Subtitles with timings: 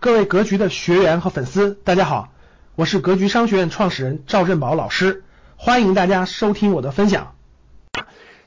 [0.00, 2.30] 各位格局的学员和粉丝，大家好，
[2.74, 5.24] 我是格局商学院创始人赵振宝老师，
[5.56, 7.34] 欢迎大家收听我的分享。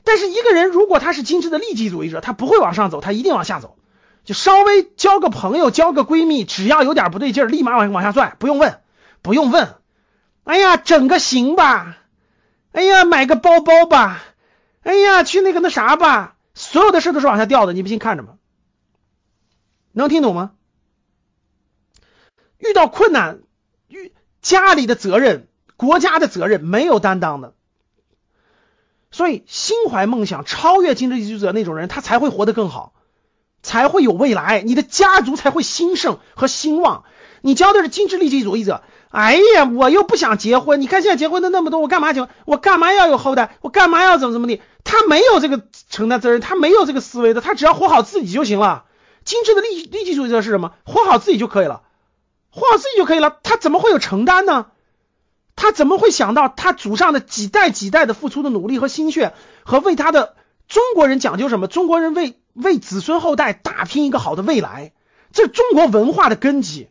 [0.02, 3.76] 但是一个人如果他是精致的利己主义者，他不会往上走，他一定往下走。
[4.24, 8.80] 就稍微交个朋友、交个闺蜜，只要有点不对劲儿，立马往往下拽，不用问，
[9.22, 9.76] 不用问。
[10.42, 11.98] 哎呀，整个行吧，
[12.72, 14.24] 哎呀，买个包包吧，
[14.82, 18.32] 哎呀，去那个那啥吧，所有的事都是往下掉的，你不信看着吧？
[19.92, 20.50] 能听懂吗？
[22.68, 23.40] 遇到困难，
[23.88, 27.54] 遇家里的责任、国家的责任没有担当的，
[29.10, 32.94] 所以心怀梦想、超越精致利己者那种人，他才会活得更好，
[33.62, 37.04] 才会有未来，你的家族才会兴盛和兴旺。
[37.42, 42.30] 你交的是精致利己主义者，哎呀，我又不想结婚，你看现在结婚的那么多，我干嘛结婚？
[42.46, 43.58] 我干嘛要有后代？
[43.60, 44.62] 我干嘛要怎么怎么地？
[44.82, 48.84] 他没有这个承担责任，他没有这个思维的，他只要活好自己就行了。
[49.24, 50.72] 精致的利利己主义者是什么？
[50.84, 51.82] 活好自己就可以了，
[52.54, 53.38] 画好自己就可以了。
[53.42, 54.66] 他怎么会有承担呢？
[55.56, 60.34] 他怎么会想到他祖上的几代几代的付出的努力和心血，和为他的
[60.68, 61.66] 中国人讲究什么？
[61.66, 64.92] 中国人为为子孙后代打拼一个好的未来，
[65.32, 66.88] 这是中国文化的根基。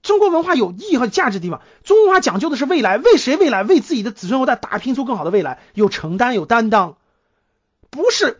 [0.00, 3.64] 中国文化有意义和价值的地方，中国文化讲究的是未来，为谁未来？
[3.64, 6.96] 为自己的子孙后代打拼出更好的未来，有承担，有担当，
[7.90, 8.38] 不是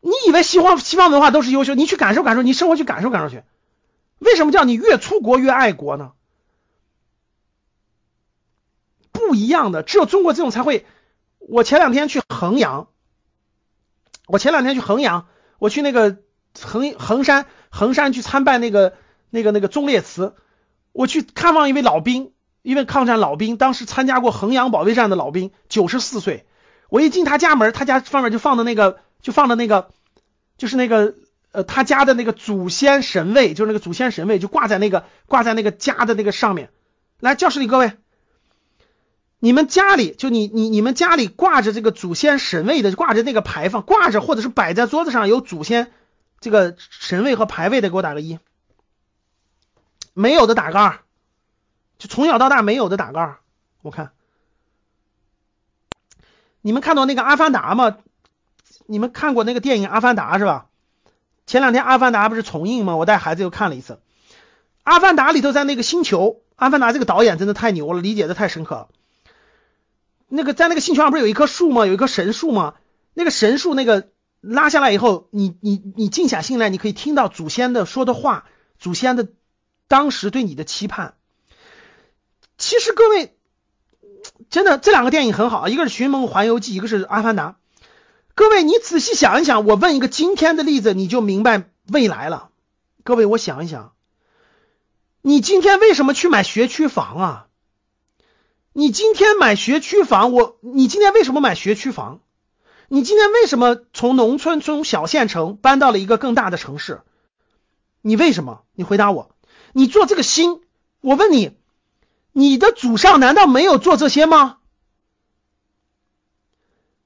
[0.00, 3.42] 你以为西方西方文化都是优秀，你去感受感受，你生活去感受感受去。
[4.20, 6.12] 为什么叫你越出国越爱国呢？
[9.10, 10.86] 不一样的，只有中国这种才会。
[11.38, 12.88] 我前两天去衡阳，
[14.26, 15.26] 我前两天去衡阳，
[15.58, 16.18] 我去那个
[16.60, 18.94] 衡衡山衡山去参拜那个
[19.30, 20.34] 那个那个忠烈祠。
[20.92, 22.32] 我去看望一位老兵，
[22.62, 26.46] 一位抗战老兵，当时参加过衡阳保卫战的老兵，九十四岁。
[26.88, 29.90] 我一进他家门，他家上面就放的那个，就放的那个，
[30.56, 31.14] 就是那个
[31.52, 36.70] 呃，他家的那个祖先神位，就是那个祖先神位，就挂在那个挂在那个家的那个上面。
[37.18, 37.92] 来，教室里各位，
[39.40, 45.90] 你们家里就你你你们家里挂着这个祖先神位的，挂着那个牌坊，挂着或者是摆在桌子上有祖先
[46.38, 48.38] 这个神位和牌位的，给我打个一。
[50.14, 51.00] 没有的打个二，
[51.98, 53.38] 就从小到大没有的打个二。
[53.82, 54.12] 我看，
[56.60, 57.96] 你们看到那个《阿凡达》吗？
[58.86, 60.66] 你们看过那个电影《阿凡达》是吧？
[61.50, 62.94] 前两天《阿凡达》不是重映吗？
[62.94, 63.94] 我带孩子又看了一次。
[64.84, 68.88] 《阿凡达》里头在那个星球，《阿凡达》这个导演真的太牛了，理解的太深刻了。
[70.28, 71.86] 那个在那个星球上不是有一棵树吗？
[71.86, 72.74] 有一棵神树吗？
[73.14, 78.44] 那个神树那个拉下来以后，你你你静下心来，你可以听到祖先的说的话，
[78.78, 79.26] 祖先的。
[79.88, 81.14] 当时对你的期盼，
[82.58, 83.36] 其实各位
[84.50, 87.48] 真的这两个电影很好，一个是《寻梦环游记》，一个是《阿凡达》。
[88.40, 92.48] 各位，你仔细想一想，我问一个今天的例子，你就明白未来了。
[93.04, 93.92] 各位，我想一想，
[95.20, 97.46] 你今天为什么去买学区房啊？
[98.72, 102.20] 你今天买学区房，我你今天为什么买学区房？
[102.88, 107.02] 你今天为什么从农村从小县城搬到了一个更大的城市？
[108.00, 108.62] 你为什么？
[108.72, 109.32] 你回答我。
[109.74, 110.62] 你做这个心，
[111.02, 111.58] 我问你，
[112.32, 114.59] 你的祖上难道没有做这些吗？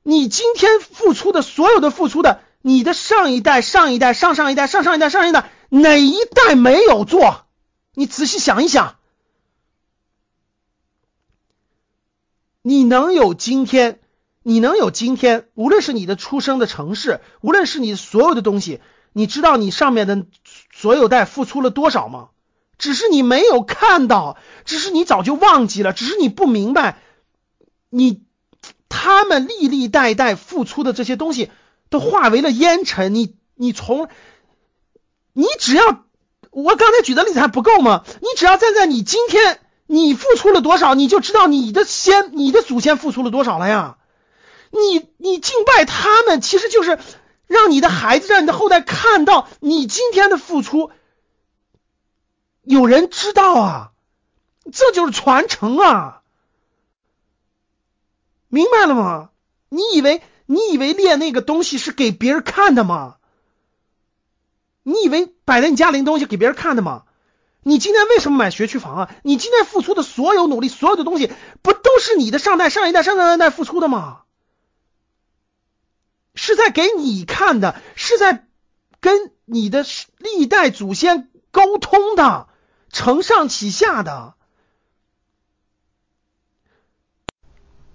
[0.04, 7.46] 你今天付出的所有的付出的，你的上一代、上一代、上上一代、上上一代、上一代，哪一代没有做？
[7.94, 8.96] 你仔细想一想，
[12.60, 14.00] 你能有今天，
[14.42, 18.80] 你能有今天，无论是你的出生的城市，无论是你所有的东西，
[19.14, 20.26] 你知道你上面的
[20.70, 22.28] 所有代付出了多少吗？
[22.76, 24.36] 只是你没有看到，
[24.66, 26.98] 只是你早就忘记了，只是你不明白，
[27.88, 28.23] 你
[28.96, 31.50] 他们历历代代付出的这些东西
[31.90, 33.12] 都化为了烟尘。
[33.12, 34.08] 你你从
[35.32, 36.04] 你只要
[36.50, 38.04] 我刚才举的例子还不够吗？
[38.20, 43.98] 你只要站在你今天你付出了多少，你就知道你的先你的祖先付出了多少了呀。
[44.70, 46.98] 你你敬拜他们，其实就是
[47.48, 50.90] 让你的孩子让你的后代看到你今天的付出。
[52.62, 53.90] 有人知道啊，
[54.72, 56.22] 这就是传承啊，
[58.54, 59.30] 明白了吗？
[59.68, 63.16] 你以为你以为练那个东西是给别人看的吗？
[64.84, 67.02] 你以为摆在你家里的东西给别人看的吗？
[67.64, 69.10] 你今天为什么买学区房啊？
[69.24, 74.20] 你今天付出的所有努力，所有的东西，不都是你的上代、上一代、上上代付出的吗？
[76.36, 78.46] 是在给你看的，是在
[79.00, 79.84] 跟你的
[80.18, 82.46] 历代祖先沟通的。
[82.92, 84.34] 承上启下的，